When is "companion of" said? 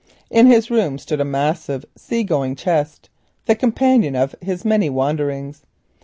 3.53-4.33